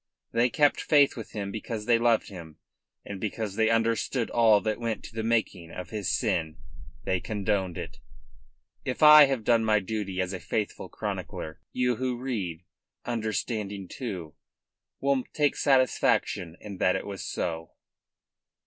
[0.31, 2.57] They kept faith with him because they loved him;
[3.05, 6.57] and because they had understood all that went to the making of his sin,
[7.03, 7.99] they condoned it.
[8.83, 12.63] If I have done my duty as a faithful chronicler, you who read,
[13.05, 14.33] understanding too,
[14.99, 17.73] will take satisfaction in that it was so.